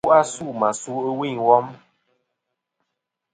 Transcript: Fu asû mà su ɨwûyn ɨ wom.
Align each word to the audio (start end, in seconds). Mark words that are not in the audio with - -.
Fu 0.05 0.09
asû 0.19 0.45
mà 0.59 0.69
su 0.81 0.91
ɨwûyn 1.11 1.37
ɨ 1.41 1.43
wom. 1.47 1.67